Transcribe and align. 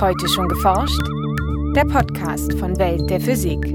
Heute 0.00 0.28
schon 0.28 0.48
geforscht? 0.48 1.00
Der 1.76 1.84
Podcast 1.84 2.52
von 2.54 2.76
Welt 2.78 3.08
der 3.08 3.20
Physik. 3.20 3.72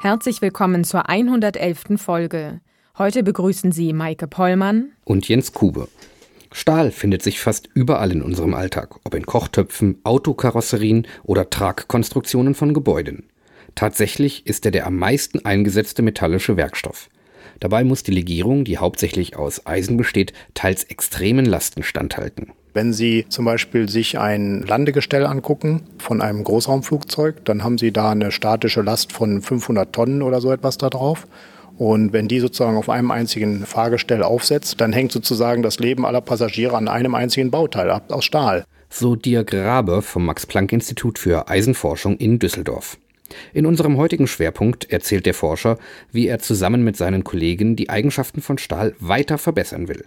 Herzlich 0.00 0.40
willkommen 0.40 0.84
zur 0.84 1.08
111. 1.08 1.96
Folge. 1.96 2.60
Heute 2.96 3.24
begrüßen 3.24 3.72
Sie 3.72 3.92
Maike 3.92 4.28
Pollmann 4.28 4.92
und 5.04 5.26
Jens 5.26 5.52
Kube. 5.52 5.88
Stahl 6.52 6.92
findet 6.92 7.22
sich 7.22 7.40
fast 7.40 7.68
überall 7.74 8.12
in 8.12 8.22
unserem 8.22 8.54
Alltag, 8.54 9.00
ob 9.02 9.14
in 9.14 9.26
Kochtöpfen, 9.26 9.98
Autokarosserien 10.04 11.08
oder 11.24 11.50
Tragkonstruktionen 11.50 12.54
von 12.54 12.74
Gebäuden. 12.74 13.24
Tatsächlich 13.74 14.46
ist 14.46 14.64
er 14.64 14.70
der 14.70 14.86
am 14.86 14.96
meisten 14.96 15.44
eingesetzte 15.44 16.02
metallische 16.02 16.56
Werkstoff. 16.56 17.08
Dabei 17.58 17.82
muss 17.82 18.04
die 18.04 18.12
Legierung, 18.12 18.64
die 18.64 18.78
hauptsächlich 18.78 19.36
aus 19.36 19.66
Eisen 19.66 19.96
besteht, 19.96 20.32
teils 20.54 20.84
extremen 20.84 21.46
Lasten 21.46 21.82
standhalten. 21.82 22.52
Wenn 22.74 22.94
Sie 22.94 23.26
zum 23.28 23.44
Beispiel 23.44 23.88
sich 23.88 24.18
ein 24.18 24.62
Landegestell 24.62 25.26
angucken 25.26 25.82
von 25.98 26.22
einem 26.22 26.42
Großraumflugzeug, 26.42 27.44
dann 27.44 27.62
haben 27.62 27.76
Sie 27.76 27.92
da 27.92 28.12
eine 28.12 28.32
statische 28.32 28.80
Last 28.80 29.12
von 29.12 29.42
500 29.42 29.92
Tonnen 29.92 30.22
oder 30.22 30.40
so 30.40 30.50
etwas 30.50 30.78
da 30.78 30.88
drauf. 30.88 31.26
Und 31.76 32.14
wenn 32.14 32.28
die 32.28 32.40
sozusagen 32.40 32.78
auf 32.78 32.88
einem 32.88 33.10
einzigen 33.10 33.66
Fahrgestell 33.66 34.22
aufsetzt, 34.22 34.80
dann 34.80 34.92
hängt 34.92 35.12
sozusagen 35.12 35.62
das 35.62 35.80
Leben 35.80 36.06
aller 36.06 36.22
Passagiere 36.22 36.76
an 36.76 36.88
einem 36.88 37.14
einzigen 37.14 37.50
Bauteil 37.50 37.90
ab, 37.90 38.10
aus 38.10 38.24
Stahl. 38.24 38.64
So 38.88 39.16
Dirk 39.16 39.50
Grabe 39.50 40.00
vom 40.00 40.24
Max-Planck-Institut 40.24 41.18
für 41.18 41.48
Eisenforschung 41.48 42.16
in 42.16 42.38
Düsseldorf. 42.38 42.96
In 43.52 43.66
unserem 43.66 43.96
heutigen 43.96 44.26
Schwerpunkt 44.26 44.90
erzählt 44.90 45.26
der 45.26 45.34
Forscher, 45.34 45.78
wie 46.10 46.26
er 46.26 46.38
zusammen 46.38 46.84
mit 46.84 46.96
seinen 46.96 47.24
Kollegen 47.24 47.76
die 47.76 47.90
Eigenschaften 47.90 48.40
von 48.40 48.58
Stahl 48.58 48.94
weiter 48.98 49.38
verbessern 49.38 49.88
will. 49.88 50.04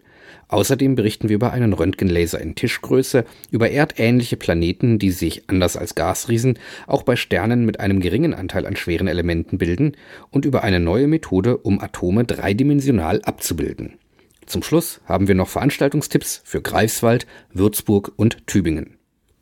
Außerdem 0.47 0.95
berichten 0.95 1.29
wir 1.29 1.35
über 1.35 1.51
einen 1.51 1.73
Röntgenlaser 1.73 2.39
in 2.39 2.55
Tischgröße, 2.55 3.25
über 3.51 3.71
erdähnliche 3.71 4.37
Planeten, 4.37 4.99
die 4.99 5.11
sich, 5.11 5.43
anders 5.47 5.75
als 5.75 5.95
Gasriesen, 5.95 6.59
auch 6.87 7.03
bei 7.03 7.15
Sternen 7.15 7.65
mit 7.65 7.79
einem 7.79 7.99
geringen 7.99 8.33
Anteil 8.33 8.65
an 8.65 8.75
schweren 8.75 9.07
Elementen 9.07 9.57
bilden 9.57 9.97
und 10.29 10.45
über 10.45 10.63
eine 10.63 10.79
neue 10.79 11.07
Methode, 11.07 11.57
um 11.57 11.79
Atome 11.79 12.25
dreidimensional 12.25 13.21
abzubilden. 13.23 13.97
Zum 14.45 14.61
Schluss 14.61 15.01
haben 15.05 15.27
wir 15.27 15.35
noch 15.35 15.49
Veranstaltungstipps 15.49 16.41
für 16.45 16.61
Greifswald, 16.61 17.25
Würzburg 17.51 18.13
und 18.15 18.45
Tübingen. 18.45 18.97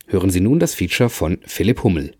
Hören 0.07 0.29
Sie 0.29 0.39
nun 0.39 0.59
das 0.59 0.73
Feature 0.73 1.09
von 1.09 1.39
Philipp 1.45 1.83
Hummel. 1.83 2.13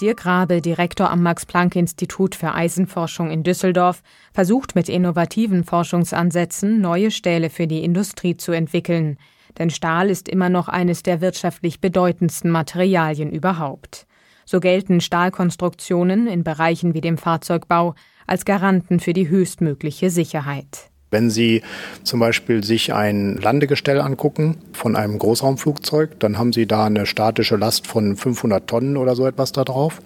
Dirk 0.00 0.26
Rabe, 0.26 0.60
Direktor 0.60 1.10
am 1.10 1.22
Max-Planck-Institut 1.22 2.34
für 2.34 2.52
Eisenforschung 2.52 3.30
in 3.30 3.44
Düsseldorf, 3.44 4.02
versucht 4.32 4.74
mit 4.74 4.88
innovativen 4.88 5.62
Forschungsansätzen 5.62 6.80
neue 6.80 7.12
Stähle 7.12 7.48
für 7.48 7.68
die 7.68 7.84
Industrie 7.84 8.36
zu 8.36 8.52
entwickeln. 8.52 9.18
Denn 9.58 9.70
Stahl 9.70 10.10
ist 10.10 10.28
immer 10.28 10.48
noch 10.48 10.68
eines 10.68 11.04
der 11.04 11.20
wirtschaftlich 11.20 11.80
bedeutendsten 11.80 12.50
Materialien 12.50 13.30
überhaupt. 13.30 14.06
So 14.44 14.58
gelten 14.58 15.00
Stahlkonstruktionen 15.00 16.26
in 16.26 16.42
Bereichen 16.42 16.92
wie 16.94 17.00
dem 17.00 17.16
Fahrzeugbau 17.16 17.94
als 18.26 18.44
Garanten 18.44 18.98
für 18.98 19.12
die 19.12 19.28
höchstmögliche 19.28 20.10
Sicherheit. 20.10 20.90
Wenn 21.14 21.30
Sie 21.30 21.62
zum 22.02 22.18
Beispiel 22.18 22.64
sich 22.64 22.92
ein 22.92 23.36
Landegestell 23.36 24.00
angucken 24.00 24.56
von 24.72 24.96
einem 24.96 25.16
Großraumflugzeug, 25.20 26.18
dann 26.18 26.38
haben 26.38 26.52
Sie 26.52 26.66
da 26.66 26.86
eine 26.86 27.06
statische 27.06 27.54
Last 27.54 27.86
von 27.86 28.16
500 28.16 28.66
Tonnen 28.66 28.96
oder 28.96 29.14
so 29.14 29.24
etwas 29.24 29.52
da 29.52 29.62
drauf. 29.62 30.02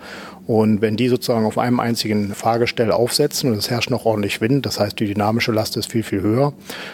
Und 0.46 0.82
wenn 0.82 0.98
die 0.98 1.08
sozusagen 1.08 1.46
auf 1.46 1.56
einem 1.56 1.80
einzigen 1.80 2.34
Fahrgestell 2.34 2.92
aufsetzen 2.92 3.50
und 3.50 3.56
es 3.56 3.70
herrscht 3.70 3.88
noch 3.88 4.04
ordentlich 4.04 4.42
Wind, 4.42 4.66
das 4.66 4.78
heißt 4.78 5.00
die 5.00 5.06
dynamische 5.06 5.50
Last 5.50 5.78
ist 5.78 5.90
viel, 5.90 6.02
viel 6.02 6.20
höher, 6.20 6.52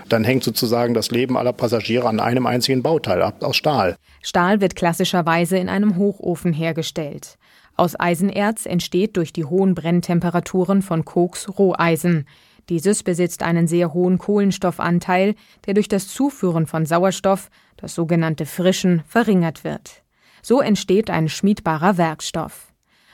dann 0.09 0.23
hängt 0.23 0.45
sozusagen 0.45 0.95
das 0.95 1.11
Leben 1.11 1.37
aller 1.37 1.53
Passagiere 1.53 2.09
an 2.09 2.21
einem 2.21 2.47
einzigen 2.47 2.85
Bauteil 2.85 3.21
ab, 3.21 3.43
aus 3.43 3.57
Stahl. 3.57 3.97
Stahl 4.23 4.61
wird 4.61 4.77
klassischerweise 4.77 5.59
in 5.59 5.69
einem 5.69 5.97
Hochofen 5.97 6.53
hergestellt. 6.53 7.37
Aus 7.77 7.99
Eisenerz 7.99 8.65
entsteht 8.65 9.17
durch 9.17 9.33
die 9.33 9.45
hohen 9.45 9.75
Brenntemperaturen 9.75 10.83
von 10.83 11.05
Koks 11.05 11.49
Roheisen. 11.59 12.27
Dieses 12.69 13.03
besitzt 13.03 13.43
einen 13.43 13.67
sehr 13.67 13.93
hohen 13.93 14.19
Kohlenstoffanteil, 14.19 15.35
der 15.67 15.75
durch 15.75 15.89
das 15.89 16.09
Zuführen 16.09 16.67
von 16.67 16.87
Sauerstoff, 16.87 17.51
das 17.77 17.95
sogenannte 17.95 18.47
Frischen, 18.47 19.03
verringert 19.07 19.65
wird. 19.65 20.03
So 20.43 20.61
entsteht 20.61 21.11
ein 21.11 21.29
schmiedbarer 21.29 21.99
Werkstoff. 21.99 22.73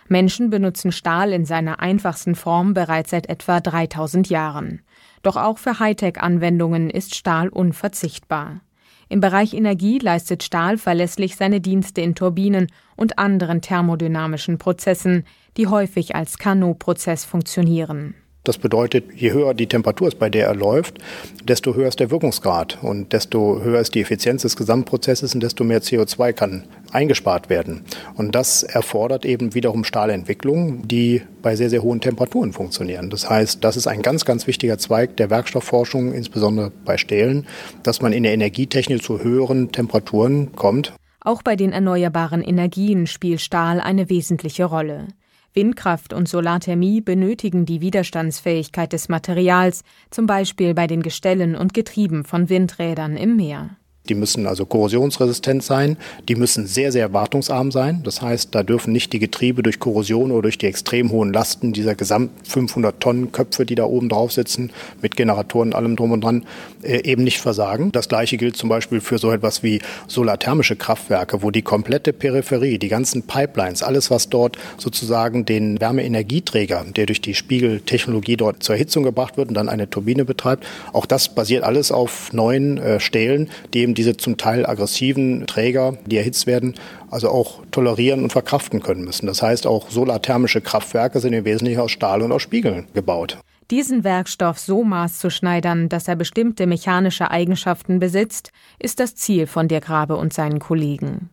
Menschen 0.08 0.50
benutzen 0.50 0.90
Stahl 0.90 1.32
in 1.32 1.44
seiner 1.44 1.78
einfachsten 1.78 2.34
Form 2.34 2.74
bereits 2.74 3.10
seit 3.10 3.28
etwa 3.28 3.60
3000 3.60 4.28
Jahren. 4.28 4.82
Doch 5.22 5.36
auch 5.36 5.58
für 5.58 5.78
Hightech-Anwendungen 5.78 6.90
ist 6.90 7.14
Stahl 7.14 7.48
unverzichtbar. 7.48 8.60
Im 9.08 9.20
Bereich 9.20 9.54
Energie 9.54 9.98
leistet 9.98 10.42
Stahl 10.42 10.78
verlässlich 10.78 11.36
seine 11.36 11.60
Dienste 11.60 12.00
in 12.00 12.14
Turbinen 12.14 12.68
und 12.96 13.18
anderen 13.18 13.60
thermodynamischen 13.60 14.58
Prozessen, 14.58 15.24
die 15.56 15.66
häufig 15.66 16.14
als 16.14 16.38
Carnot-Prozess 16.38 17.24
funktionieren. 17.24 18.14
Das 18.50 18.58
bedeutet, 18.58 19.04
je 19.14 19.30
höher 19.30 19.54
die 19.54 19.68
Temperatur 19.68 20.08
ist, 20.08 20.18
bei 20.18 20.28
der 20.28 20.48
er 20.48 20.56
läuft, 20.56 20.98
desto 21.44 21.76
höher 21.76 21.86
ist 21.86 22.00
der 22.00 22.10
Wirkungsgrad 22.10 22.78
und 22.82 23.12
desto 23.12 23.62
höher 23.62 23.78
ist 23.78 23.94
die 23.94 24.00
Effizienz 24.00 24.42
des 24.42 24.56
Gesamtprozesses 24.56 25.36
und 25.36 25.40
desto 25.40 25.62
mehr 25.62 25.80
CO2 25.82 26.32
kann 26.32 26.64
eingespart 26.90 27.48
werden. 27.48 27.84
Und 28.16 28.34
das 28.34 28.64
erfordert 28.64 29.24
eben 29.24 29.54
wiederum 29.54 29.84
Stahlentwicklungen, 29.84 30.82
die 30.88 31.22
bei 31.42 31.54
sehr, 31.54 31.70
sehr 31.70 31.84
hohen 31.84 32.00
Temperaturen 32.00 32.52
funktionieren. 32.52 33.08
Das 33.08 33.30
heißt, 33.30 33.62
das 33.62 33.76
ist 33.76 33.86
ein 33.86 34.02
ganz, 34.02 34.24
ganz 34.24 34.48
wichtiger 34.48 34.78
Zweig 34.78 35.16
der 35.16 35.30
Werkstoffforschung, 35.30 36.12
insbesondere 36.12 36.72
bei 36.84 36.98
Stählen, 36.98 37.46
dass 37.84 38.02
man 38.02 38.12
in 38.12 38.24
der 38.24 38.32
Energietechnik 38.32 39.00
zu 39.00 39.22
höheren 39.22 39.70
Temperaturen 39.70 40.50
kommt. 40.56 40.92
Auch 41.20 41.44
bei 41.44 41.54
den 41.54 41.70
erneuerbaren 41.70 42.42
Energien 42.42 43.06
spielt 43.06 43.42
Stahl 43.42 43.80
eine 43.80 44.10
wesentliche 44.10 44.64
Rolle. 44.64 45.06
Windkraft 45.52 46.12
und 46.12 46.28
Solarthermie 46.28 47.00
benötigen 47.00 47.66
die 47.66 47.80
Widerstandsfähigkeit 47.80 48.92
des 48.92 49.08
Materials, 49.08 49.82
zum 50.10 50.26
Beispiel 50.26 50.74
bei 50.74 50.86
den 50.86 51.02
Gestellen 51.02 51.56
und 51.56 51.74
Getrieben 51.74 52.24
von 52.24 52.48
Windrädern 52.48 53.16
im 53.16 53.36
Meer. 53.36 53.76
Die 54.08 54.14
müssen 54.14 54.46
also 54.46 54.64
korrosionsresistent 54.64 55.62
sein, 55.62 55.96
die 56.28 56.34
müssen 56.34 56.66
sehr, 56.66 56.90
sehr 56.90 57.12
wartungsarm 57.12 57.70
sein. 57.70 58.00
Das 58.02 58.22
heißt, 58.22 58.54
da 58.54 58.62
dürfen 58.62 58.92
nicht 58.92 59.12
die 59.12 59.18
Getriebe 59.18 59.62
durch 59.62 59.78
Korrosion 59.78 60.30
oder 60.32 60.42
durch 60.42 60.58
die 60.58 60.66
extrem 60.66 61.10
hohen 61.10 61.32
Lasten 61.32 61.72
dieser 61.72 61.94
gesamt 61.94 62.30
500 62.48 62.98
Tonnen 62.98 63.30
Köpfe, 63.30 63.66
die 63.66 63.74
da 63.74 63.84
oben 63.84 64.08
drauf 64.08 64.32
sitzen, 64.32 64.72
mit 65.02 65.16
Generatoren, 65.16 65.74
allem 65.74 65.96
drum 65.96 66.12
und 66.12 66.24
dran, 66.24 66.44
äh, 66.82 67.04
eben 67.04 67.24
nicht 67.24 67.40
versagen. 67.40 67.92
Das 67.92 68.08
gleiche 68.08 68.36
gilt 68.36 68.56
zum 68.56 68.68
Beispiel 68.68 69.00
für 69.00 69.18
so 69.18 69.30
etwas 69.30 69.62
wie 69.62 69.80
solarthermische 70.08 70.76
Kraftwerke, 70.76 71.42
wo 71.42 71.50
die 71.50 71.62
komplette 71.62 72.12
Peripherie, 72.12 72.78
die 72.78 72.88
ganzen 72.88 73.22
Pipelines, 73.24 73.82
alles, 73.82 74.10
was 74.10 74.30
dort 74.30 74.56
sozusagen 74.78 75.44
den 75.44 75.80
Wärmeenergieträger, 75.80 76.84
der 76.96 77.06
durch 77.06 77.20
die 77.20 77.34
Spiegeltechnologie 77.34 78.36
dort 78.36 78.62
zur 78.62 78.76
Erhitzung 78.76 79.04
gebracht 79.04 79.36
wird 79.36 79.48
und 79.48 79.54
dann 79.54 79.68
eine 79.68 79.90
Turbine 79.90 80.24
betreibt, 80.24 80.66
auch 80.92 81.06
das 81.06 81.28
basiert 81.34 81.64
alles 81.64 81.92
auf 81.92 82.32
neuen 82.32 82.78
äh, 82.78 82.98
Stählen, 82.98 83.50
die 83.74 83.80
eben 83.80 83.89
diese 83.94 84.16
zum 84.16 84.36
Teil 84.36 84.66
aggressiven 84.66 85.46
Träger, 85.46 85.96
die 86.06 86.16
erhitzt 86.16 86.46
werden, 86.46 86.74
also 87.10 87.28
auch 87.30 87.62
tolerieren 87.70 88.22
und 88.22 88.32
verkraften 88.32 88.82
können 88.82 89.04
müssen. 89.04 89.26
Das 89.26 89.42
heißt, 89.42 89.66
auch 89.66 89.90
solarthermische 89.90 90.60
Kraftwerke 90.60 91.20
sind 91.20 91.32
im 91.32 91.44
Wesentlichen 91.44 91.80
aus 91.80 91.90
Stahl 91.90 92.22
und 92.22 92.32
aus 92.32 92.42
Spiegeln 92.42 92.86
gebaut. 92.94 93.38
Diesen 93.70 94.02
Werkstoff 94.02 94.58
so 94.58 94.82
maßzuschneidern, 94.82 95.88
dass 95.88 96.08
er 96.08 96.16
bestimmte 96.16 96.66
mechanische 96.66 97.30
Eigenschaften 97.30 98.00
besitzt, 98.00 98.50
ist 98.80 98.98
das 98.98 99.14
Ziel 99.14 99.46
von 99.46 99.68
Dirk 99.68 99.84
Grabe 99.84 100.16
und 100.16 100.32
seinen 100.32 100.58
Kollegen. 100.58 101.30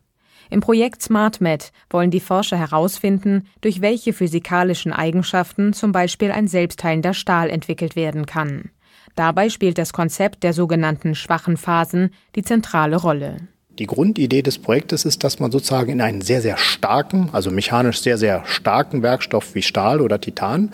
Im 0.49 0.61
Projekt 0.61 1.01
SmartMed 1.01 1.71
wollen 1.89 2.11
die 2.11 2.19
Forscher 2.19 2.57
herausfinden, 2.57 3.47
durch 3.61 3.81
welche 3.81 4.13
physikalischen 4.13 4.93
Eigenschaften 4.93 5.73
zum 5.73 5.91
Beispiel 5.91 6.31
ein 6.31 6.47
selbstheilender 6.47 7.13
Stahl 7.13 7.49
entwickelt 7.49 7.95
werden 7.95 8.25
kann. 8.25 8.69
Dabei 9.17 9.49
spielt 9.49 9.79
das 9.79 9.93
Konzept 9.93 10.43
der 10.43 10.53
sogenannten 10.53 11.15
schwachen 11.15 11.57
Phasen 11.57 12.11
die 12.35 12.43
zentrale 12.43 12.97
Rolle. 12.97 13.37
Die 13.79 13.87
Grundidee 13.87 14.43
des 14.43 14.59
Projektes 14.59 15.05
ist, 15.05 15.23
dass 15.23 15.39
man 15.39 15.51
sozusagen 15.51 15.91
in 15.91 16.01
einen 16.01 16.21
sehr, 16.21 16.39
sehr 16.39 16.55
starken, 16.57 17.29
also 17.31 17.49
mechanisch 17.49 17.99
sehr, 17.99 18.19
sehr 18.19 18.45
starken 18.45 19.01
Werkstoff 19.01 19.55
wie 19.55 19.63
Stahl 19.63 20.01
oder 20.01 20.21
Titan 20.21 20.71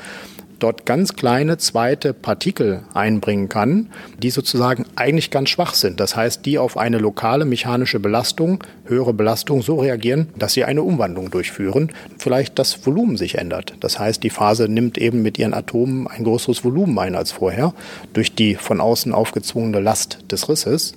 dort 0.59 0.85
ganz 0.85 1.15
kleine 1.15 1.57
zweite 1.57 2.13
Partikel 2.13 2.83
einbringen 2.93 3.49
kann, 3.49 3.89
die 4.21 4.29
sozusagen 4.29 4.85
eigentlich 4.95 5.31
ganz 5.31 5.49
schwach 5.49 5.73
sind. 5.73 5.99
Das 5.99 6.15
heißt, 6.15 6.45
die 6.45 6.57
auf 6.57 6.77
eine 6.77 6.97
lokale 6.97 7.45
mechanische 7.45 7.99
Belastung, 7.99 8.63
höhere 8.85 9.13
Belastung 9.13 9.61
so 9.61 9.79
reagieren, 9.79 10.29
dass 10.37 10.53
sie 10.53 10.63
eine 10.63 10.83
Umwandlung 10.83 11.31
durchführen, 11.31 11.91
vielleicht 12.17 12.59
das 12.59 12.85
Volumen 12.85 13.17
sich 13.17 13.37
ändert. 13.37 13.73
Das 13.79 13.99
heißt, 13.99 14.23
die 14.23 14.29
Phase 14.29 14.67
nimmt 14.67 14.97
eben 14.97 15.21
mit 15.21 15.39
ihren 15.39 15.53
Atomen 15.53 16.07
ein 16.07 16.23
größeres 16.23 16.63
Volumen 16.63 16.97
ein 16.99 17.15
als 17.15 17.31
vorher 17.31 17.73
durch 18.13 18.35
die 18.35 18.55
von 18.55 18.81
außen 18.81 19.13
aufgezwungene 19.13 19.79
Last 19.79 20.19
des 20.31 20.49
Risses 20.49 20.93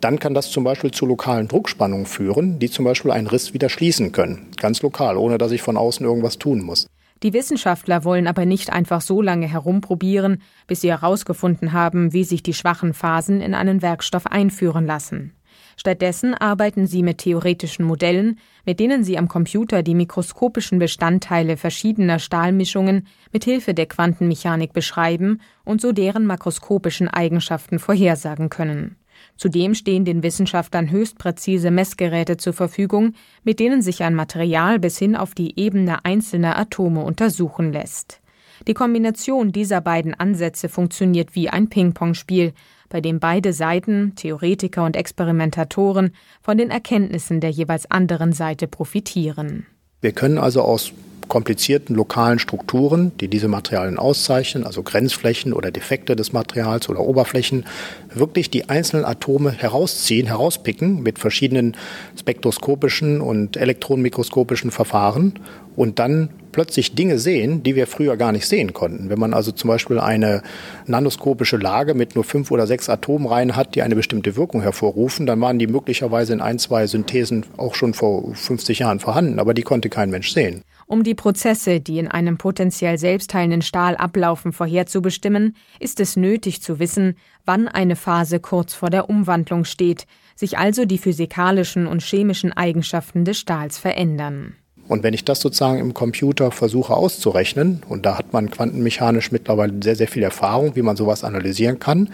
dann 0.00 0.18
kann 0.18 0.34
das 0.34 0.50
zum 0.50 0.64
Beispiel 0.64 0.90
zu 0.90 1.06
lokalen 1.06 1.48
Druckspannungen 1.48 2.06
führen, 2.06 2.58
die 2.58 2.70
zum 2.70 2.84
Beispiel 2.84 3.10
einen 3.10 3.26
Riss 3.26 3.54
wieder 3.54 3.68
schließen 3.68 4.12
können, 4.12 4.48
ganz 4.56 4.82
lokal, 4.82 5.16
ohne 5.16 5.38
dass 5.38 5.52
ich 5.52 5.62
von 5.62 5.76
außen 5.76 6.04
irgendwas 6.04 6.38
tun 6.38 6.62
muss. 6.62 6.86
Die 7.22 7.34
Wissenschaftler 7.34 8.04
wollen 8.04 8.26
aber 8.26 8.46
nicht 8.46 8.72
einfach 8.72 9.02
so 9.02 9.20
lange 9.20 9.46
herumprobieren, 9.46 10.42
bis 10.66 10.80
sie 10.80 10.90
herausgefunden 10.90 11.72
haben, 11.72 12.12
wie 12.14 12.24
sich 12.24 12.42
die 12.42 12.54
schwachen 12.54 12.94
Phasen 12.94 13.40
in 13.42 13.54
einen 13.54 13.82
Werkstoff 13.82 14.26
einführen 14.26 14.86
lassen. 14.86 15.34
Stattdessen 15.76 16.34
arbeiten 16.34 16.86
sie 16.86 17.02
mit 17.02 17.18
theoretischen 17.18 17.84
Modellen, 17.84 18.38
mit 18.64 18.80
denen 18.80 19.02
sie 19.04 19.18
am 19.18 19.28
Computer 19.28 19.82
die 19.82 19.94
mikroskopischen 19.94 20.78
Bestandteile 20.78 21.56
verschiedener 21.56 22.18
Stahlmischungen 22.18 23.06
mit 23.32 23.44
Hilfe 23.44 23.74
der 23.74 23.86
Quantenmechanik 23.86 24.72
beschreiben 24.72 25.40
und 25.64 25.80
so 25.80 25.92
deren 25.92 26.26
makroskopischen 26.26 27.08
Eigenschaften 27.08 27.78
vorhersagen 27.78 28.50
können. 28.50 28.96
Zudem 29.40 29.74
stehen 29.74 30.04
den 30.04 30.22
Wissenschaftlern 30.22 30.90
höchst 30.90 31.16
präzise 31.16 31.70
Messgeräte 31.70 32.36
zur 32.36 32.52
Verfügung, 32.52 33.14
mit 33.42 33.58
denen 33.58 33.80
sich 33.80 34.02
ein 34.02 34.14
Material 34.14 34.78
bis 34.78 34.98
hin 34.98 35.16
auf 35.16 35.34
die 35.34 35.58
Ebene 35.58 36.04
einzelner 36.04 36.58
Atome 36.58 37.02
untersuchen 37.02 37.72
lässt. 37.72 38.20
Die 38.68 38.74
Kombination 38.74 39.50
dieser 39.50 39.80
beiden 39.80 40.12
Ansätze 40.12 40.68
funktioniert 40.68 41.34
wie 41.34 41.48
ein 41.48 41.70
Ping-Pong-Spiel, 41.70 42.52
bei 42.90 43.00
dem 43.00 43.18
beide 43.18 43.54
Seiten, 43.54 44.12
Theoretiker 44.14 44.84
und 44.84 44.94
Experimentatoren, 44.94 46.10
von 46.42 46.58
den 46.58 46.70
Erkenntnissen 46.70 47.40
der 47.40 47.48
jeweils 47.48 47.90
anderen 47.90 48.34
Seite 48.34 48.68
profitieren. 48.68 49.64
Wir 50.02 50.12
können 50.12 50.36
also 50.36 50.60
aus 50.60 50.92
komplizierten 51.30 51.94
lokalen 51.94 52.38
Strukturen, 52.38 53.12
die 53.20 53.28
diese 53.28 53.48
Materialien 53.48 53.98
auszeichnen, 53.98 54.64
also 54.64 54.82
Grenzflächen 54.82 55.54
oder 55.54 55.70
Defekte 55.70 56.14
des 56.16 56.34
Materials 56.34 56.90
oder 56.90 57.00
Oberflächen, 57.00 57.64
wirklich 58.12 58.50
die 58.50 58.68
einzelnen 58.68 59.06
Atome 59.06 59.52
herausziehen, 59.52 60.26
herauspicken 60.26 61.02
mit 61.02 61.18
verschiedenen 61.18 61.76
spektroskopischen 62.18 63.22
und 63.22 63.56
elektronenmikroskopischen 63.56 64.70
Verfahren 64.70 65.38
und 65.76 65.98
dann 65.98 66.30
plötzlich 66.52 66.94
Dinge 66.94 67.18
sehen, 67.18 67.62
die 67.62 67.76
wir 67.76 67.86
früher 67.86 68.16
gar 68.16 68.32
nicht 68.32 68.46
sehen 68.46 68.72
konnten. 68.72 69.08
Wenn 69.08 69.20
man 69.20 69.32
also 69.32 69.52
zum 69.52 69.68
Beispiel 69.68 70.00
eine 70.00 70.42
nanoskopische 70.86 71.56
Lage 71.56 71.94
mit 71.94 72.16
nur 72.16 72.24
fünf 72.24 72.50
oder 72.50 72.66
sechs 72.66 72.88
Atomreihen 72.88 73.54
hat, 73.54 73.76
die 73.76 73.82
eine 73.82 73.94
bestimmte 73.94 74.36
Wirkung 74.36 74.62
hervorrufen, 74.62 75.26
dann 75.26 75.40
waren 75.40 75.60
die 75.60 75.68
möglicherweise 75.68 76.32
in 76.32 76.40
ein, 76.40 76.58
zwei 76.58 76.88
Synthesen 76.88 77.46
auch 77.56 77.76
schon 77.76 77.94
vor 77.94 78.34
50 78.34 78.80
Jahren 78.80 78.98
vorhanden, 78.98 79.38
aber 79.38 79.54
die 79.54 79.62
konnte 79.62 79.88
kein 79.88 80.10
Mensch 80.10 80.32
sehen. 80.32 80.62
Um 80.90 81.04
die 81.04 81.14
Prozesse, 81.14 81.78
die 81.78 82.00
in 82.00 82.08
einem 82.08 82.36
potenziell 82.36 82.98
selbstheilenden 82.98 83.62
Stahl 83.62 83.94
ablaufen, 83.96 84.52
vorherzubestimmen, 84.52 85.54
ist 85.78 86.00
es 86.00 86.16
nötig 86.16 86.62
zu 86.62 86.80
wissen, 86.80 87.14
wann 87.44 87.68
eine 87.68 87.94
Phase 87.94 88.40
kurz 88.40 88.74
vor 88.74 88.90
der 88.90 89.08
Umwandlung 89.08 89.64
steht, 89.64 90.08
sich 90.34 90.58
also 90.58 90.86
die 90.86 90.98
physikalischen 90.98 91.86
und 91.86 92.02
chemischen 92.02 92.52
Eigenschaften 92.52 93.24
des 93.24 93.38
Stahls 93.38 93.78
verändern. 93.78 94.56
Und 94.90 95.04
wenn 95.04 95.14
ich 95.14 95.24
das 95.24 95.38
sozusagen 95.38 95.78
im 95.78 95.94
Computer 95.94 96.50
versuche 96.50 96.94
auszurechnen, 96.94 97.80
und 97.88 98.04
da 98.04 98.18
hat 98.18 98.32
man 98.32 98.50
quantenmechanisch 98.50 99.30
mittlerweile 99.30 99.72
sehr, 99.84 99.94
sehr 99.94 100.08
viel 100.08 100.24
Erfahrung, 100.24 100.74
wie 100.74 100.82
man 100.82 100.96
sowas 100.96 101.22
analysieren 101.22 101.78
kann, 101.78 102.08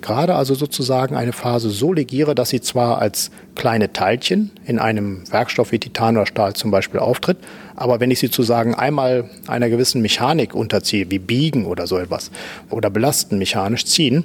gerade 0.00 0.34
also 0.34 0.54
sozusagen 0.54 1.14
eine 1.14 1.34
Phase 1.34 1.68
so 1.68 1.92
legiere, 1.92 2.34
dass 2.34 2.48
sie 2.48 2.62
zwar 2.62 3.02
als 3.02 3.30
kleine 3.54 3.92
Teilchen 3.92 4.50
in 4.64 4.78
einem 4.78 5.30
Werkstoff 5.30 5.72
wie 5.72 5.78
Titan 5.78 6.16
oder 6.16 6.24
Stahl 6.24 6.54
zum 6.54 6.70
Beispiel 6.70 7.00
auftritt, 7.00 7.36
aber 7.76 8.00
wenn 8.00 8.10
ich 8.10 8.20
sie 8.20 8.28
sozusagen 8.28 8.74
einmal 8.74 9.28
einer 9.46 9.68
gewissen 9.68 10.00
Mechanik 10.00 10.54
unterziehe, 10.54 11.10
wie 11.10 11.18
biegen 11.18 11.66
oder 11.66 11.86
so 11.86 11.98
etwas, 11.98 12.30
oder 12.70 12.88
belasten, 12.88 13.36
mechanisch 13.36 13.84
ziehen, 13.84 14.24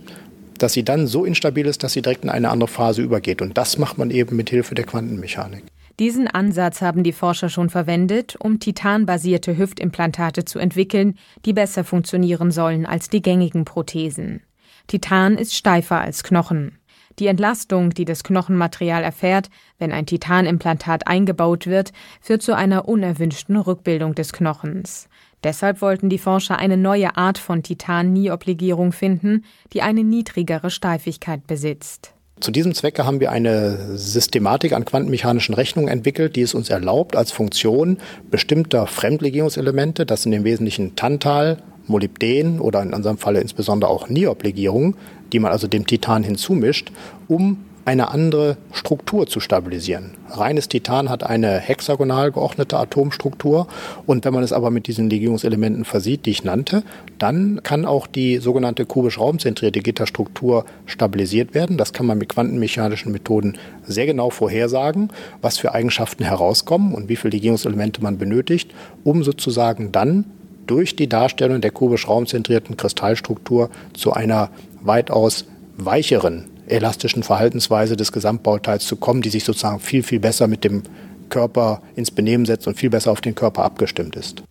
dass 0.59 0.71
sie 0.71 0.83
dann 0.83 1.07
so 1.07 1.25
instabil 1.25 1.65
ist, 1.65 1.83
dass 1.83 1.91
sie 1.91 2.01
direkt 2.01 2.23
in 2.23 2.29
eine 2.29 2.51
andere 2.51 2.69
Phase 2.69 3.01
übergeht. 3.01 3.41
Und 3.41 3.57
das 3.57 3.77
macht 3.77 3.97
man 3.97 4.11
eben 4.11 4.37
mit 4.37 4.49
Hilfe 4.49 4.75
der 4.75 4.85
Quantenmechanik. 4.85 5.63
Diesen 5.99 6.27
Ansatz 6.27 6.81
haben 6.81 7.03
die 7.03 7.11
Forscher 7.11 7.49
schon 7.49 7.71
verwendet, 7.71 8.35
um 8.39 8.59
titanbasierte 8.59 9.57
Hüftimplantate 9.57 10.45
zu 10.45 10.59
entwickeln, 10.59 11.17
die 11.45 11.53
besser 11.53 11.83
funktionieren 11.83 12.51
sollen 12.51 12.85
als 12.85 13.09
die 13.09 13.23
gängigen 13.23 13.65
Prothesen. 13.65 14.41
Titan 14.85 15.37
ist 15.37 15.55
steifer 15.55 15.99
als 15.99 16.23
Knochen. 16.23 16.77
Die 17.17 17.25
Entlastung, 17.25 17.89
die 17.89 18.05
das 18.05 18.23
Knochenmaterial 18.23 19.03
erfährt, 19.03 19.49
wenn 19.79 19.91
ein 19.91 20.05
Titanimplantat 20.05 21.07
eingebaut 21.07 21.65
wird, 21.65 21.91
führt 22.21 22.43
zu 22.43 22.55
einer 22.55 22.87
unerwünschten 22.87 23.57
Rückbildung 23.57 24.13
des 24.13 24.33
Knochens. 24.33 25.09
Deshalb 25.43 25.81
wollten 25.81 26.09
die 26.09 26.19
Forscher 26.19 26.59
eine 26.59 26.77
neue 26.77 27.17
Art 27.17 27.39
von 27.39 27.63
Titan-Niobligierung 27.63 28.91
finden, 28.91 29.45
die 29.73 29.81
eine 29.81 30.03
niedrigere 30.03 30.69
Steifigkeit 30.69 31.47
besitzt. 31.47 32.13
Zu 32.39 32.51
diesem 32.51 32.75
Zwecke 32.75 33.05
haben 33.05 33.19
wir 33.19 33.31
eine 33.31 33.97
Systematik 33.97 34.73
an 34.73 34.85
quantenmechanischen 34.85 35.55
Rechnungen 35.55 35.89
entwickelt, 35.89 36.35
die 36.35 36.41
es 36.41 36.53
uns 36.53 36.69
erlaubt, 36.69 37.15
als 37.15 37.31
Funktion 37.31 37.97
bestimmter 38.29 38.85
Fremdlegierungselemente, 38.85 40.05
das 40.05 40.23
sind 40.23 40.33
im 40.33 40.43
Wesentlichen 40.43 40.95
Tantal, 40.95 41.57
Molybden 41.87 42.59
oder 42.59 42.83
in 42.83 42.93
unserem 42.93 43.17
Falle 43.17 43.41
insbesondere 43.41 43.89
auch 43.89 44.09
Nioblegierungen, 44.09 44.95
die 45.33 45.39
man 45.39 45.51
also 45.51 45.67
dem 45.67 45.87
Titan 45.87 46.21
hinzumischt, 46.21 46.91
um 47.27 47.65
eine 47.87 48.11
andere 48.11 48.57
Struktur 48.73 49.27
zu 49.27 49.39
stabilisieren. 49.39 50.11
Reines 50.29 50.67
Titan 50.67 51.09
hat 51.09 51.23
eine 51.23 51.57
hexagonal 51.57 52.33
geordnete 52.33 52.77
Atomstruktur 52.77 53.67
und 54.05 54.25
wenn 54.25 54.33
man 54.33 54.43
es 54.43 54.51
aber 54.51 54.71
mit 54.71 54.87
diesen 54.87 55.09
Legierungselementen 55.09 55.85
versieht, 55.85 56.25
die 56.25 56.31
ich 56.31 56.43
nannte, 56.43 56.83
dann 57.17 57.61
kann 57.63 57.85
auch 57.85 58.05
die 58.05 58.39
sogenannte 58.39 58.85
kubisch 58.85 59.17
raumzentrierte 59.17 59.79
Gitterstruktur 59.79 60.65
stabilisiert 60.85 61.53
werden. 61.53 61.77
Das 61.77 61.93
kann 61.93 62.05
man 62.05 62.17
mit 62.17 62.27
quantenmechanischen 62.27 63.13
Methoden 63.13 63.57
sehr 63.85 64.05
genau 64.05 64.31
vorhersagen, 64.31 65.09
was 65.41 65.57
für 65.57 65.73
Eigenschaften 65.73 66.25
herauskommen 66.25 66.93
und 66.93 67.07
wie 67.07 67.15
viele 67.15 67.31
Legierungselemente 67.31 68.03
man 68.03 68.17
benötigt, 68.17 68.71
um 69.05 69.23
sozusagen 69.23 69.93
dann 69.93 70.25
durch 70.65 70.97
die 70.97 71.07
Darstellung 71.07 71.61
der 71.61 71.71
kubisch 71.71 72.09
raumzentrierten 72.09 72.75
Kristallstruktur 72.75 73.69
zu 73.93 74.11
einer 74.11 74.49
weitaus 74.81 75.45
weicheren 75.77 76.49
elastischen 76.67 77.23
Verhaltensweise 77.23 77.95
des 77.95 78.11
Gesamtbauteils 78.11 78.85
zu 78.85 78.95
kommen, 78.95 79.21
die 79.21 79.29
sich 79.29 79.43
sozusagen 79.43 79.79
viel, 79.79 80.03
viel 80.03 80.19
besser 80.19 80.47
mit 80.47 80.63
dem 80.63 80.83
Körper 81.29 81.81
ins 81.95 82.11
Benehmen 82.11 82.45
setzt 82.45 82.67
und 82.67 82.77
viel 82.77 82.89
besser 82.89 83.11
auf 83.11 83.21
den 83.21 83.35
Körper 83.35 83.63
abgestimmt 83.63 84.15
ist. 84.15 84.43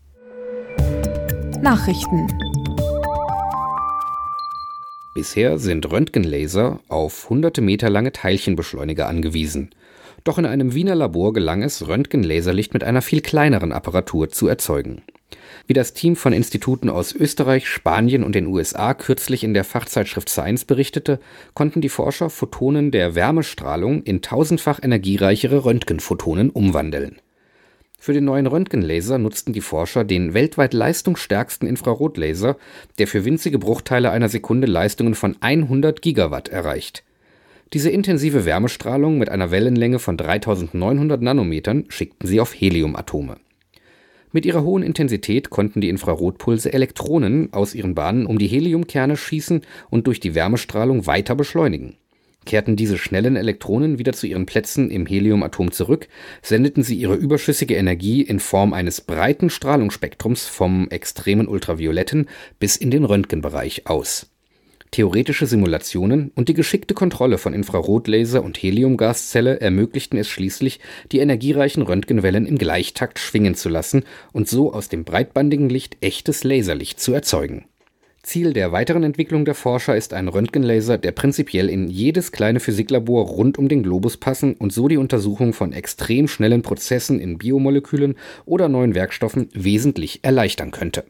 Nachrichten 1.62 2.28
Bisher 5.14 5.58
sind 5.58 5.90
Röntgenlaser 5.90 6.80
auf 6.88 7.30
hunderte 7.30 7.62
Meter 7.62 7.88
lange 7.88 8.12
Teilchenbeschleuniger 8.12 9.08
angewiesen. 9.08 9.70
Doch 10.24 10.36
in 10.36 10.44
einem 10.44 10.74
Wiener 10.74 10.94
Labor 10.94 11.32
gelang 11.32 11.62
es, 11.62 11.88
Röntgenlaserlicht 11.88 12.74
mit 12.74 12.84
einer 12.84 13.00
viel 13.00 13.22
kleineren 13.22 13.72
Apparatur 13.72 14.28
zu 14.28 14.46
erzeugen. 14.46 15.02
Wie 15.66 15.72
das 15.72 15.94
Team 15.94 16.14
von 16.14 16.32
Instituten 16.32 16.88
aus 16.88 17.12
Österreich, 17.12 17.68
Spanien 17.68 18.22
und 18.22 18.34
den 18.34 18.46
USA 18.46 18.94
kürzlich 18.94 19.42
in 19.42 19.52
der 19.52 19.64
Fachzeitschrift 19.64 20.28
Science 20.28 20.64
berichtete, 20.64 21.18
konnten 21.54 21.80
die 21.80 21.88
Forscher 21.88 22.30
Photonen 22.30 22.92
der 22.92 23.14
Wärmestrahlung 23.14 24.02
in 24.04 24.22
tausendfach 24.22 24.80
energiereichere 24.82 25.64
Röntgenphotonen 25.64 26.50
umwandeln. 26.50 27.16
Für 27.98 28.12
den 28.12 28.24
neuen 28.24 28.46
Röntgenlaser 28.46 29.18
nutzten 29.18 29.52
die 29.52 29.60
Forscher 29.60 30.04
den 30.04 30.34
weltweit 30.34 30.74
leistungsstärksten 30.74 31.66
Infrarotlaser, 31.66 32.56
der 32.98 33.08
für 33.08 33.24
winzige 33.24 33.58
Bruchteile 33.58 34.10
einer 34.12 34.28
Sekunde 34.28 34.68
Leistungen 34.68 35.16
von 35.16 35.36
100 35.40 36.02
Gigawatt 36.02 36.48
erreicht. 36.48 37.02
Diese 37.72 37.90
intensive 37.90 38.44
Wärmestrahlung 38.44 39.18
mit 39.18 39.28
einer 39.28 39.50
Wellenlänge 39.50 39.98
von 39.98 40.16
3900 40.16 41.20
Nanometern 41.20 41.86
schickten 41.88 42.28
sie 42.28 42.40
auf 42.40 42.54
Heliumatome. 42.54 43.38
Mit 44.32 44.44
ihrer 44.46 44.62
hohen 44.62 44.82
Intensität 44.82 45.50
konnten 45.50 45.80
die 45.80 45.88
Infrarotpulse 45.88 46.72
Elektronen 46.72 47.52
aus 47.52 47.74
ihren 47.74 47.94
Bahnen 47.94 48.26
um 48.26 48.38
die 48.38 48.48
Heliumkerne 48.48 49.16
schießen 49.16 49.62
und 49.90 50.06
durch 50.06 50.20
die 50.20 50.34
Wärmestrahlung 50.34 51.06
weiter 51.06 51.34
beschleunigen. 51.34 51.96
Kehrten 52.44 52.76
diese 52.76 52.96
schnellen 52.96 53.36
Elektronen 53.36 53.98
wieder 53.98 54.12
zu 54.12 54.26
ihren 54.26 54.46
Plätzen 54.46 54.90
im 54.90 55.04
Heliumatom 55.04 55.72
zurück, 55.72 56.08
sendeten 56.42 56.82
sie 56.82 56.94
ihre 56.94 57.16
überschüssige 57.16 57.74
Energie 57.74 58.22
in 58.22 58.38
Form 58.40 58.72
eines 58.72 59.00
breiten 59.00 59.50
Strahlungsspektrums 59.50 60.46
vom 60.46 60.88
extremen 60.88 61.48
Ultravioletten 61.48 62.28
bis 62.58 62.76
in 62.76 62.90
den 62.90 63.04
Röntgenbereich 63.04 63.86
aus 63.86 64.30
Theoretische 64.90 65.46
Simulationen 65.46 66.30
und 66.34 66.48
die 66.48 66.54
geschickte 66.54 66.94
Kontrolle 66.94 67.38
von 67.38 67.52
Infrarotlaser 67.52 68.42
und 68.42 68.56
Heliumgaszelle 68.62 69.60
ermöglichten 69.60 70.18
es 70.18 70.28
schließlich, 70.28 70.80
die 71.12 71.18
energiereichen 71.18 71.82
Röntgenwellen 71.82 72.46
im 72.46 72.56
Gleichtakt 72.56 73.18
schwingen 73.18 73.54
zu 73.54 73.68
lassen 73.68 74.04
und 74.32 74.48
so 74.48 74.72
aus 74.72 74.88
dem 74.88 75.04
breitbandigen 75.04 75.68
Licht 75.68 75.96
echtes 76.00 76.44
Laserlicht 76.44 77.00
zu 77.00 77.12
erzeugen. 77.12 77.66
Ziel 78.22 78.52
der 78.52 78.72
weiteren 78.72 79.04
Entwicklung 79.04 79.44
der 79.44 79.54
Forscher 79.54 79.96
ist 79.96 80.12
ein 80.12 80.26
Röntgenlaser, 80.26 80.98
der 80.98 81.12
prinzipiell 81.12 81.68
in 81.68 81.88
jedes 81.88 82.32
kleine 82.32 82.58
Physiklabor 82.58 83.26
rund 83.26 83.56
um 83.56 83.68
den 83.68 83.84
Globus 83.84 84.16
passen 84.16 84.54
und 84.54 84.72
so 84.72 84.88
die 84.88 84.96
Untersuchung 84.96 85.52
von 85.52 85.72
extrem 85.72 86.26
schnellen 86.26 86.62
Prozessen 86.62 87.20
in 87.20 87.38
Biomolekülen 87.38 88.16
oder 88.44 88.68
neuen 88.68 88.96
Werkstoffen 88.96 89.48
wesentlich 89.52 90.20
erleichtern 90.24 90.72
könnte 90.72 91.04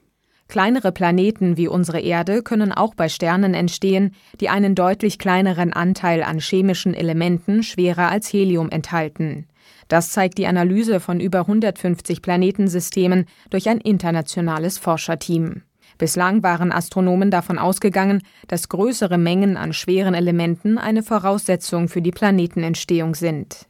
Kleinere 0.49 0.93
Planeten 0.93 1.57
wie 1.57 1.67
unsere 1.67 2.01
Erde 2.01 2.43
können 2.43 2.73
auch 2.73 2.95
bei 2.95 3.09
Sternen 3.09 3.55
entstehen, 3.55 4.15
die 4.41 4.49
einen 4.49 4.75
deutlich 4.75 5.19
kleineren 5.19 5.73
Anteil 5.73 6.23
an 6.23 6.39
chemischen 6.39 6.95
Elementen 6.95 7.63
schwerer 7.63 8.11
als 8.11 8.33
Helium 8.33 8.71
enthalten. 8.71 9.49
Das 9.89 10.11
zeigt 10.11 10.39
die 10.39 10.47
Analyse 10.47 11.01
von 11.01 11.21
über 11.21 11.41
150 11.41 12.23
Planetensystemen 12.23 13.27
durch 13.51 13.69
ein 13.69 13.79
internationales 13.79 14.79
Forscherteam. 14.79 15.63
Bislang 15.99 16.43
waren 16.43 16.73
Astronomen 16.73 17.31
davon 17.31 17.59
ausgegangen, 17.59 18.23
dass 18.49 18.69
größere 18.69 19.19
Mengen 19.19 19.57
an 19.57 19.73
schweren 19.73 20.15
Elementen 20.15 20.79
eine 20.79 21.03
Voraussetzung 21.03 21.89
für 21.89 22.03
die 22.03 22.11
Planetenentstehung 22.11 23.15
sind. 23.15 23.67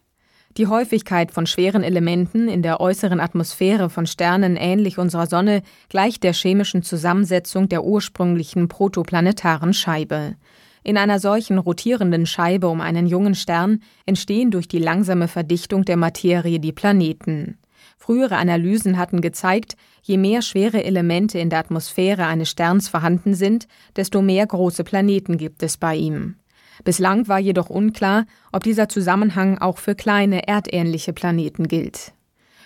Die 0.56 0.68
Häufigkeit 0.68 1.32
von 1.32 1.46
schweren 1.46 1.82
Elementen 1.82 2.48
in 2.48 2.62
der 2.62 2.80
äußeren 2.80 3.20
Atmosphäre 3.20 3.90
von 3.90 4.06
Sternen 4.06 4.56
ähnlich 4.56 4.96
unserer 4.96 5.26
Sonne 5.26 5.60
gleicht 5.90 6.22
der 6.22 6.32
chemischen 6.32 6.82
Zusammensetzung 6.82 7.68
der 7.68 7.84
ursprünglichen 7.84 8.66
protoplanetaren 8.66 9.74
Scheibe. 9.74 10.36
In 10.82 10.96
einer 10.96 11.18
solchen 11.18 11.58
rotierenden 11.58 12.24
Scheibe 12.24 12.68
um 12.68 12.80
einen 12.80 13.06
jungen 13.06 13.34
Stern 13.34 13.80
entstehen 14.06 14.50
durch 14.50 14.66
die 14.66 14.78
langsame 14.78 15.28
Verdichtung 15.28 15.84
der 15.84 15.98
Materie 15.98 16.58
die 16.58 16.72
Planeten. 16.72 17.58
Frühere 17.98 18.36
Analysen 18.36 18.96
hatten 18.96 19.20
gezeigt, 19.20 19.76
je 20.00 20.16
mehr 20.16 20.40
schwere 20.40 20.84
Elemente 20.84 21.38
in 21.38 21.50
der 21.50 21.58
Atmosphäre 21.58 22.24
eines 22.24 22.48
Sterns 22.48 22.88
vorhanden 22.88 23.34
sind, 23.34 23.68
desto 23.94 24.22
mehr 24.22 24.46
große 24.46 24.84
Planeten 24.84 25.36
gibt 25.36 25.62
es 25.62 25.76
bei 25.76 25.96
ihm. 25.96 26.36
Bislang 26.84 27.28
war 27.28 27.38
jedoch 27.38 27.70
unklar, 27.70 28.26
ob 28.52 28.62
dieser 28.62 28.88
Zusammenhang 28.88 29.58
auch 29.58 29.78
für 29.78 29.94
kleine 29.94 30.46
erdähnliche 30.46 31.12
Planeten 31.12 31.68
gilt. 31.68 32.12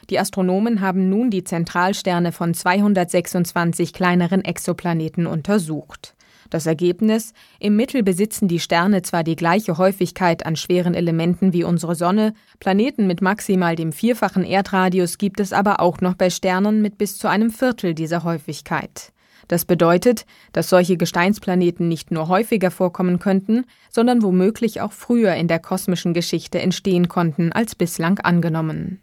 Die 0.08 0.18
Astronomen 0.18 0.80
haben 0.80 1.08
nun 1.08 1.30
die 1.30 1.44
Zentralsterne 1.44 2.32
von 2.32 2.54
226 2.54 3.92
kleineren 3.92 4.44
Exoplaneten 4.44 5.26
untersucht. 5.26 6.14
Das 6.50 6.66
Ergebnis 6.66 7.32
Im 7.60 7.76
Mittel 7.76 8.02
besitzen 8.02 8.48
die 8.48 8.58
Sterne 8.58 9.02
zwar 9.02 9.22
die 9.22 9.36
gleiche 9.36 9.78
Häufigkeit 9.78 10.44
an 10.44 10.56
schweren 10.56 10.94
Elementen 10.94 11.52
wie 11.52 11.62
unsere 11.62 11.94
Sonne, 11.94 12.34
Planeten 12.58 13.06
mit 13.06 13.22
maximal 13.22 13.76
dem 13.76 13.92
vierfachen 13.92 14.44
Erdradius 14.44 15.16
gibt 15.16 15.38
es 15.38 15.52
aber 15.52 15.78
auch 15.78 16.00
noch 16.00 16.14
bei 16.14 16.28
Sternen 16.28 16.82
mit 16.82 16.98
bis 16.98 17.18
zu 17.18 17.28
einem 17.28 17.50
Viertel 17.50 17.94
dieser 17.94 18.24
Häufigkeit. 18.24 19.12
Das 19.50 19.64
bedeutet, 19.64 20.26
dass 20.52 20.68
solche 20.68 20.96
Gesteinsplaneten 20.96 21.88
nicht 21.88 22.12
nur 22.12 22.28
häufiger 22.28 22.70
vorkommen 22.70 23.18
könnten, 23.18 23.64
sondern 23.90 24.22
womöglich 24.22 24.80
auch 24.80 24.92
früher 24.92 25.34
in 25.34 25.48
der 25.48 25.58
kosmischen 25.58 26.14
Geschichte 26.14 26.60
entstehen 26.60 27.08
konnten 27.08 27.50
als 27.50 27.74
bislang 27.74 28.20
angenommen. 28.20 29.00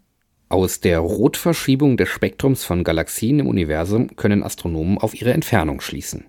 Aus 0.47 0.79
der 0.79 0.99
Rotverschiebung 0.99 1.97
des 1.97 2.07
Spektrums 2.07 2.63
von 2.63 2.85
Galaxien 2.85 3.39
im 3.39 3.47
Universum 3.47 4.15
können 4.15 4.41
Astronomen 4.41 4.97
auf 4.97 5.19
ihre 5.19 5.33
Entfernung 5.33 5.81
schließen. 5.81 6.23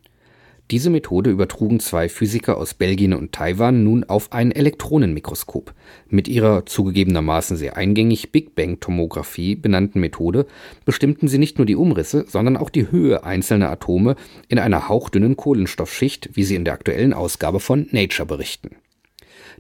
Diese 0.71 0.91
Methode 0.91 1.31
übertrugen 1.31 1.81
zwei 1.81 2.11
Physiker 2.11 2.59
aus 2.59 2.75
Belgien 2.75 3.15
und 3.15 3.33
Taiwan 3.33 3.85
nun 3.85 4.05
auf 4.05 4.35
ein 4.35 4.53
Elektronenmikroskop. 4.53 5.73
Mit 6.11 6.29
ihrer 6.29 6.67
zugegebenermaßen 6.67 7.57
sehr 7.57 7.79
eingängig 7.79 8.33
Big-Bang-Tomographie 8.33 9.57
benannten 9.57 9.99
Methode 9.99 10.47
bestimmten 10.85 11.27
sie 11.27 11.39
nicht 11.39 11.57
nur 11.57 11.65
die 11.65 11.75
Umrisse, 11.75 12.27
sondern 12.29 12.59
auch 12.59 12.69
die 12.69 12.91
Höhe 12.91 13.25
einzelner 13.25 13.71
Atome 13.71 14.15
in 14.49 14.59
einer 14.59 14.91
hauchdünnen 14.91 15.39
Kohlenstoffschicht, 15.39 16.31
wie 16.35 16.45
sie 16.45 16.57
in 16.57 16.67
der 16.67 16.75
aktuellen 16.75 17.15
Ausgabe 17.15 17.61
von 17.61 17.87
Nature 17.91 18.27
berichten. 18.27 18.77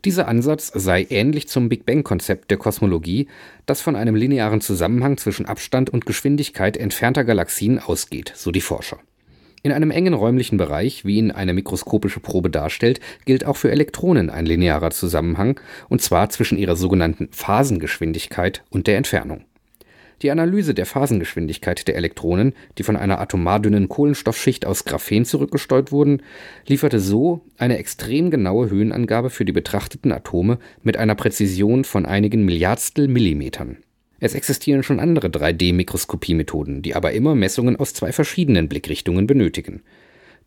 Dieser 0.04 0.28
Ansatz 0.28 0.70
sei 0.74 1.06
ähnlich 1.08 1.48
zum 1.48 1.70
Big 1.70 1.86
Bang-Konzept 1.86 2.50
der 2.50 2.58
Kosmologie, 2.58 3.28
das 3.64 3.80
von 3.80 3.96
einem 3.96 4.14
linearen 4.14 4.60
Zusammenhang 4.60 5.16
zwischen 5.16 5.46
Abstand 5.46 5.88
und 5.88 6.04
Geschwindigkeit 6.04 6.76
entfernter 6.76 7.24
Galaxien 7.24 7.78
ausgeht, 7.78 8.34
so 8.36 8.50
die 8.50 8.60
Forscher. 8.60 8.98
In 9.68 9.74
einem 9.74 9.90
engen 9.90 10.14
räumlichen 10.14 10.56
Bereich, 10.56 11.04
wie 11.04 11.18
ihn 11.18 11.30
eine 11.30 11.52
mikroskopische 11.52 12.20
Probe 12.20 12.48
darstellt, 12.48 13.00
gilt 13.26 13.44
auch 13.44 13.58
für 13.58 13.70
Elektronen 13.70 14.30
ein 14.30 14.46
linearer 14.46 14.88
Zusammenhang, 14.88 15.60
und 15.90 16.00
zwar 16.00 16.30
zwischen 16.30 16.56
ihrer 16.56 16.74
sogenannten 16.74 17.28
Phasengeschwindigkeit 17.32 18.64
und 18.70 18.86
der 18.86 18.96
Entfernung. 18.96 19.44
Die 20.22 20.30
Analyse 20.30 20.72
der 20.72 20.86
Phasengeschwindigkeit 20.86 21.86
der 21.86 21.96
Elektronen, 21.96 22.54
die 22.78 22.82
von 22.82 22.96
einer 22.96 23.20
atomardünnen 23.20 23.90
Kohlenstoffschicht 23.90 24.64
aus 24.64 24.86
Graphen 24.86 25.26
zurückgesteuert 25.26 25.92
wurden, 25.92 26.22
lieferte 26.66 26.98
so 26.98 27.42
eine 27.58 27.76
extrem 27.76 28.30
genaue 28.30 28.70
Höhenangabe 28.70 29.28
für 29.28 29.44
die 29.44 29.52
betrachteten 29.52 30.12
Atome 30.12 30.60
mit 30.82 30.96
einer 30.96 31.14
Präzision 31.14 31.84
von 31.84 32.06
einigen 32.06 32.46
Milliardstel 32.46 33.06
Millimetern 33.06 33.76
es 34.20 34.34
existieren 34.34 34.82
schon 34.82 35.00
andere 35.00 35.28
3D-Mikroskopiemethoden, 35.28 36.82
die 36.82 36.94
aber 36.94 37.12
immer 37.12 37.34
Messungen 37.34 37.76
aus 37.76 37.94
zwei 37.94 38.12
verschiedenen 38.12 38.68
Blickrichtungen 38.68 39.26
benötigen. 39.26 39.82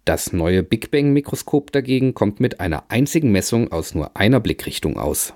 Das 0.03 0.33
neue 0.33 0.63
Big 0.63 0.91
Bang-Mikroskop 0.91 1.71
dagegen 1.71 2.13
kommt 2.13 2.39
mit 2.39 2.59
einer 2.59 2.85
einzigen 2.89 3.31
Messung 3.31 3.71
aus 3.71 3.93
nur 3.93 4.17
einer 4.17 4.39
Blickrichtung 4.39 4.97
aus. 4.97 5.33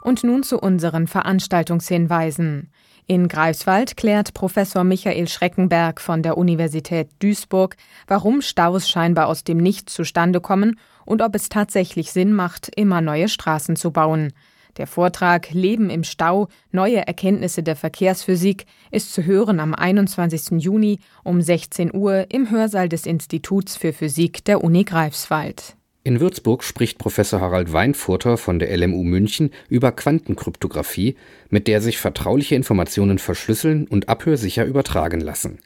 Und 0.00 0.24
nun 0.24 0.42
zu 0.42 0.58
unseren 0.58 1.06
Veranstaltungshinweisen. 1.06 2.70
In 3.06 3.28
Greifswald 3.28 3.96
klärt 3.96 4.34
Professor 4.34 4.84
Michael 4.84 5.28
Schreckenberg 5.28 6.00
von 6.00 6.22
der 6.22 6.36
Universität 6.36 7.08
Duisburg, 7.20 7.76
warum 8.06 8.42
Staus 8.42 8.88
scheinbar 8.88 9.28
aus 9.28 9.44
dem 9.44 9.58
Nichts 9.58 9.94
zustande 9.94 10.40
kommen 10.40 10.78
und 11.04 11.22
ob 11.22 11.34
es 11.34 11.48
tatsächlich 11.48 12.12
Sinn 12.12 12.32
macht, 12.32 12.70
immer 12.76 13.00
neue 13.00 13.28
Straßen 13.28 13.76
zu 13.76 13.92
bauen. 13.92 14.32
Der 14.78 14.86
Vortrag 14.86 15.50
Leben 15.50 15.90
im 15.90 16.04
Stau, 16.04 16.48
neue 16.70 17.06
Erkenntnisse 17.06 17.64
der 17.64 17.74
Verkehrsphysik 17.74 18.64
ist 18.92 19.12
zu 19.12 19.24
hören 19.24 19.58
am 19.58 19.74
21. 19.74 20.62
Juni 20.62 21.00
um 21.24 21.42
16 21.42 21.92
Uhr 21.92 22.26
im 22.30 22.50
Hörsaal 22.50 22.88
des 22.88 23.04
Instituts 23.04 23.76
für 23.76 23.92
Physik 23.92 24.44
der 24.44 24.62
Uni 24.62 24.84
Greifswald. 24.84 25.74
In 26.04 26.20
Würzburg 26.20 26.62
spricht 26.62 26.96
Professor 26.96 27.40
Harald 27.40 27.72
Weinfurter 27.72 28.38
von 28.38 28.60
der 28.60 28.74
LMU 28.74 29.02
München 29.02 29.50
über 29.68 29.90
Quantenkryptographie, 29.90 31.16
mit 31.50 31.66
der 31.66 31.82
sich 31.82 31.98
vertrauliche 31.98 32.54
Informationen 32.54 33.18
verschlüsseln 33.18 33.88
und 33.88 34.08
abhörsicher 34.08 34.64
übertragen 34.64 35.20
lassen. 35.20 35.58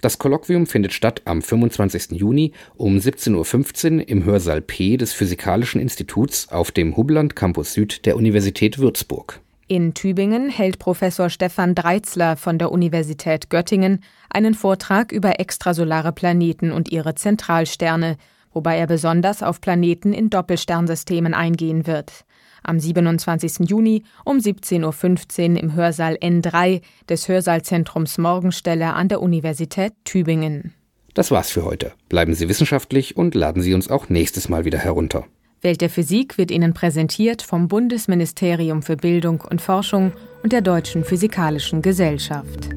Das 0.00 0.18
Kolloquium 0.18 0.66
findet 0.66 0.92
statt 0.92 1.22
am 1.24 1.42
25. 1.42 2.12
Juni 2.12 2.52
um 2.76 2.98
17.15 2.98 3.96
Uhr 3.96 4.08
im 4.08 4.24
Hörsaal 4.24 4.60
P 4.60 4.96
des 4.96 5.12
Physikalischen 5.12 5.80
Instituts 5.80 6.48
auf 6.50 6.70
dem 6.70 6.96
Hubland 6.96 7.34
Campus 7.34 7.72
Süd 7.72 8.06
der 8.06 8.16
Universität 8.16 8.78
Würzburg. 8.78 9.40
In 9.66 9.94
Tübingen 9.94 10.48
hält 10.48 10.78
Professor 10.78 11.28
Stefan 11.28 11.74
Dreitzler 11.74 12.36
von 12.36 12.58
der 12.58 12.72
Universität 12.72 13.50
Göttingen 13.50 14.02
einen 14.30 14.54
Vortrag 14.54 15.12
über 15.12 15.40
extrasolare 15.40 16.12
Planeten 16.12 16.70
und 16.70 16.90
ihre 16.90 17.16
Zentralsterne, 17.16 18.16
wobei 18.52 18.78
er 18.78 18.86
besonders 18.86 19.42
auf 19.42 19.60
Planeten 19.60 20.14
in 20.14 20.30
Doppelsternsystemen 20.30 21.34
eingehen 21.34 21.86
wird 21.86 22.24
am 22.68 22.78
27. 22.78 23.68
Juni 23.68 24.04
um 24.24 24.38
17.15 24.38 25.54
Uhr 25.54 25.60
im 25.60 25.74
Hörsaal 25.74 26.14
N3 26.14 26.82
des 27.08 27.28
Hörsaalzentrums 27.28 28.18
Morgenstelle 28.18 28.92
an 28.92 29.08
der 29.08 29.22
Universität 29.22 29.92
Tübingen. 30.04 30.74
Das 31.14 31.30
war's 31.30 31.50
für 31.50 31.64
heute. 31.64 31.92
Bleiben 32.08 32.34
Sie 32.34 32.48
wissenschaftlich 32.48 33.16
und 33.16 33.34
laden 33.34 33.62
Sie 33.62 33.74
uns 33.74 33.90
auch 33.90 34.08
nächstes 34.08 34.48
Mal 34.48 34.64
wieder 34.64 34.78
herunter. 34.78 35.24
Welt 35.62 35.80
der 35.80 35.90
Physik 35.90 36.38
wird 36.38 36.50
Ihnen 36.50 36.74
präsentiert 36.74 37.42
vom 37.42 37.66
Bundesministerium 37.66 38.82
für 38.82 38.96
Bildung 38.96 39.40
und 39.40 39.60
Forschung 39.60 40.12
und 40.42 40.52
der 40.52 40.60
Deutschen 40.60 41.04
Physikalischen 41.04 41.82
Gesellschaft. 41.82 42.68